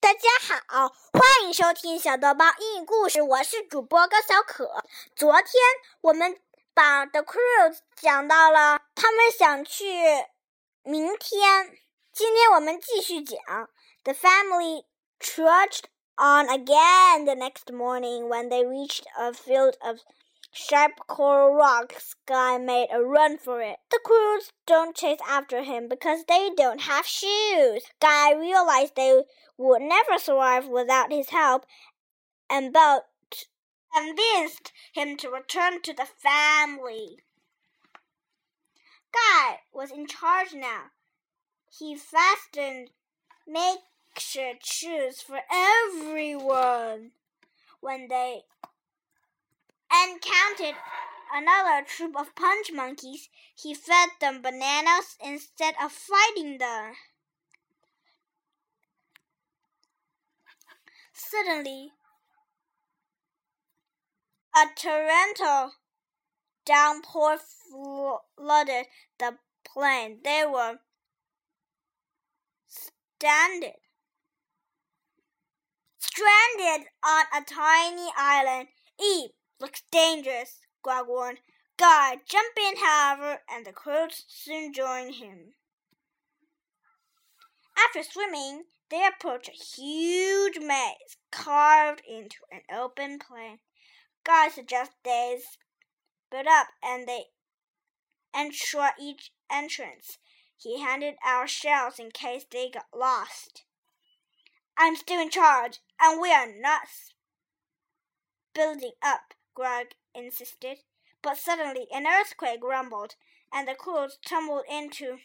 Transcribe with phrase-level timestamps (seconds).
[0.00, 0.28] 大家
[0.66, 4.82] 好，欢迎收听小豆包英语故事，我是主播高小可。
[5.14, 5.52] 昨天
[6.00, 6.40] 我们
[6.72, 9.84] 把 The Cruise 讲到了，他们想去
[10.82, 11.76] 明天。
[12.14, 13.38] 今天我们继续讲
[14.02, 14.86] The family
[15.20, 15.84] trudged
[16.16, 19.98] on again the next morning when they reached a field of
[20.52, 21.94] sharp coral rock.
[21.98, 23.76] Sky made a run for it.
[23.90, 27.84] The Croods don't chase after him because they don't have shoes.
[28.00, 29.22] Guy realized they
[29.56, 31.66] would never survive without his help,
[32.48, 33.04] and Belt
[33.94, 37.18] convinced him to return to the family.
[39.12, 40.90] Guy was in charge now.
[41.78, 42.90] He fastened
[43.46, 47.12] makeshift shoes for everyone.
[47.80, 48.42] When they
[49.92, 50.76] encountered
[51.32, 56.94] another troop of punch monkeys, he fed them bananas instead of fighting them.
[61.12, 61.92] Suddenly,
[64.56, 65.72] a torrential
[66.64, 67.38] downpour
[68.36, 68.86] flooded
[69.18, 70.20] the plain.
[70.24, 70.78] They were
[72.66, 73.74] stranded,
[75.98, 78.68] stranded on a tiny island.
[79.00, 79.30] Eve
[79.60, 81.38] looks dangerous, Grog warned.
[81.76, 85.54] Guy jumped in, however, and the Croods soon joined him.
[87.78, 93.60] After swimming, they approached a huge maze carved into an open plain.
[94.24, 95.38] Guy suggested they
[96.26, 97.26] split up and they
[98.34, 100.18] ensure each entrance.
[100.56, 103.64] He handed out shells in case they got lost.
[104.76, 106.82] I'm still in charge, and we are not
[108.54, 110.78] building up, Grog insisted.
[111.20, 113.16] But suddenly an earthquake rumbled,
[113.52, 115.18] and the Croods tumbled into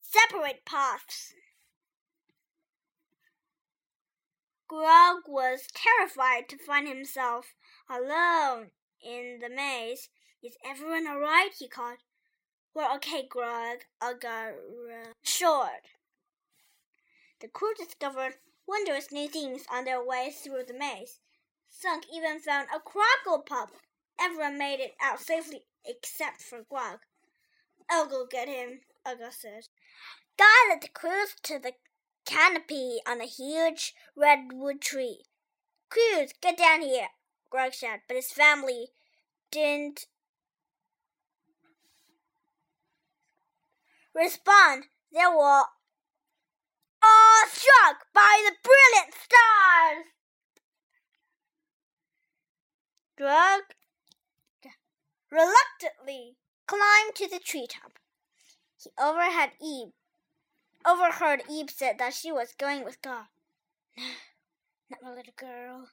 [0.00, 1.34] separate paths.
[4.66, 7.54] Grog was terrified to find himself
[7.90, 8.70] alone
[9.02, 10.08] in the maze.
[10.42, 11.50] Is everyone all right?
[11.58, 11.98] he called.
[12.72, 14.54] We're okay, Grog, Ugga
[15.22, 15.90] assured.
[17.40, 21.20] The crew discovered wondrous new things on their way through the maze.
[21.82, 23.70] Thunk even found a crocodile pup.
[24.18, 27.00] Everyone made it out safely except for Grog.
[27.90, 29.64] I'll go get him, Ugga said.
[30.38, 31.72] The Croods to the
[32.24, 35.24] canopy on a huge redwood tree.
[35.90, 37.08] Croods, get down here,
[37.50, 38.88] Grog shouted, but his family
[39.50, 40.06] didn't
[44.14, 44.84] respond.
[45.12, 45.64] They were
[47.02, 48.63] all struck by the
[53.24, 53.62] Grog
[55.30, 56.36] reluctantly
[56.66, 57.98] climbed to the treetop.
[58.76, 59.92] He overheard Eve
[60.86, 63.24] overheard Eve said that she was going with God.
[63.96, 64.04] No,
[64.90, 65.88] not my little girl,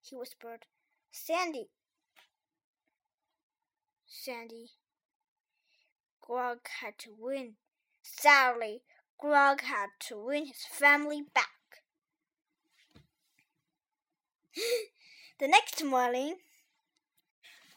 [0.00, 0.64] he whispered.
[1.10, 1.68] Sandy.
[4.06, 4.70] Sandy.
[6.22, 7.56] Grog had to win.
[8.00, 8.80] Sadly,
[9.20, 11.82] Grog had to win his family back.
[15.38, 16.36] the next morning,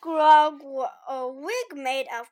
[0.05, 2.29] Grog wore a wig made of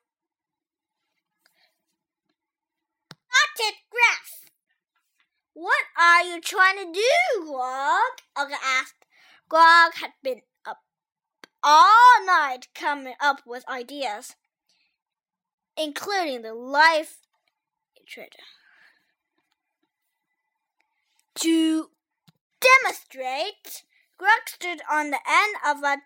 [3.28, 4.52] cotton grass.
[5.56, 8.22] What are you trying to do, Grog?
[8.38, 9.08] Ugga asked.
[9.50, 10.82] Grog had been up
[11.64, 14.36] all night coming up with ideas,
[15.76, 17.22] including the life
[18.08, 18.30] treasure.
[21.38, 21.90] To
[22.62, 23.84] demonstrate,
[24.20, 26.04] Grog stood on the end of a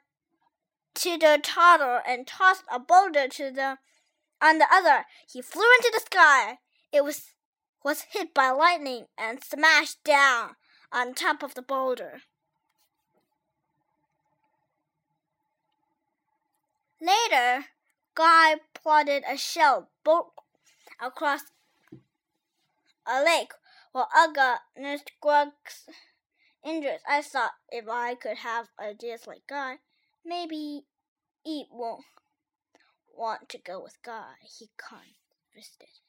[0.97, 3.77] teeter toddler and tossed a boulder to the
[4.41, 5.05] on the other.
[5.31, 6.57] He flew into the sky.
[6.91, 7.33] It was
[7.83, 10.55] was hit by lightning and smashed down
[10.91, 12.21] on top of the boulder.
[16.99, 17.65] Later,
[18.15, 20.31] Guy plotted a shell boat
[20.99, 21.41] across
[23.05, 23.51] a lake
[23.91, 25.87] while Ugga nursed Grog's
[26.65, 27.01] injuries.
[27.07, 29.77] I thought if I could have ideas like Guy,
[30.27, 30.83] maybe
[31.45, 32.03] Eve won't
[33.15, 36.01] want to go with Guy, he confessed.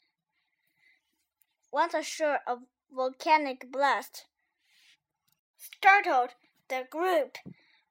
[1.70, 2.60] Once assured of
[2.92, 4.26] volcanic blast,
[5.56, 6.30] startled
[6.68, 7.38] the group,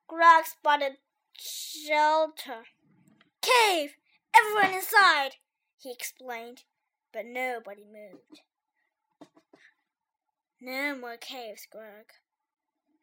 [0.07, 0.97] Grog spotted
[1.33, 2.63] shelter.
[3.41, 3.95] Cave!
[4.35, 5.35] Everyone inside!
[5.77, 6.63] he explained,
[7.13, 8.41] but nobody moved.
[10.59, 12.13] No more caves, Grog,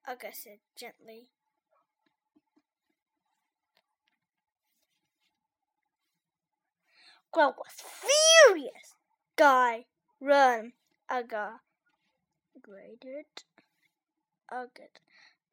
[0.08, 1.28] Ugga said gently.
[7.34, 8.94] Grog was furious.
[9.34, 9.86] Guy,
[10.20, 10.72] run,
[11.10, 11.58] Ugga
[12.62, 13.26] grated.
[14.52, 15.00] August.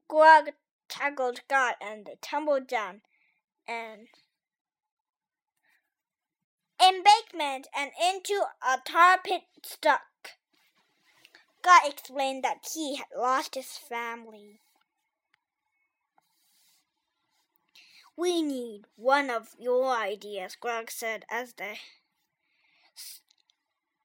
[0.07, 0.49] Grog
[0.87, 3.01] tackled Guy and they tumbled down
[3.67, 4.09] an
[6.79, 10.37] embankment and into a tar pit stuck.
[11.63, 14.61] Guy explained that he had lost his family.
[18.21, 21.79] We need one of your ideas, Grog said as they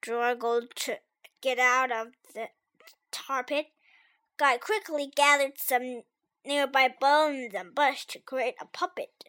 [0.01, 0.97] struggled to
[1.39, 2.47] get out of the
[3.11, 3.67] tar pit.
[4.37, 6.01] Guy quickly gathered some
[6.43, 9.23] nearby bones and bush to create a puppet.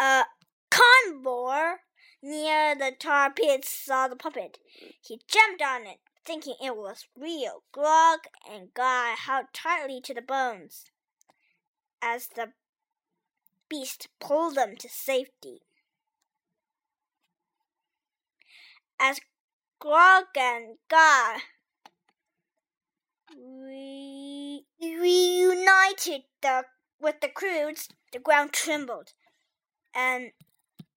[0.00, 0.24] A
[0.68, 1.82] carnivore
[2.20, 4.58] near the tar pit saw the puppet.
[5.00, 7.64] He jumped on it, thinking it was real.
[7.72, 8.20] Grog
[8.50, 10.84] and Guy held tightly to the bones
[12.02, 12.52] as the
[13.68, 15.62] beast pulled them to safety.
[19.00, 19.20] As
[19.78, 21.38] Grog and Guy
[23.36, 26.64] re reunited the,
[27.00, 29.12] with the Croods, the ground trembled,
[29.94, 30.32] and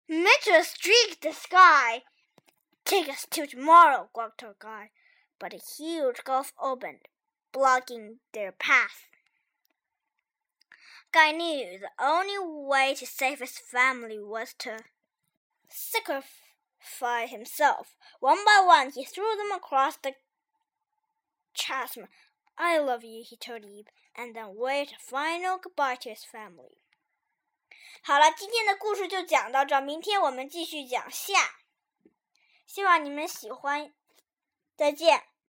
[0.08, 2.04] Mitchell streaked the sky.
[2.84, 4.92] Take us till tomorrow, Grog told Guy,
[5.39, 7.09] but a huge gulf opened,
[7.53, 9.09] blocking their path.
[11.13, 14.85] Guy knew the only way to save his family was to
[15.69, 17.97] sacrifice himself.
[18.21, 20.15] One by one, he threw them across the
[21.55, 22.09] chasm.
[22.57, 26.79] I love you, he told Eve, and then waved a final goodbye to his family.
[28.03, 31.57] 好了，今天的故事就讲到这，明天我们继续讲下。
[32.67, 33.93] 希望你们喜欢，
[34.76, 35.35] 再见。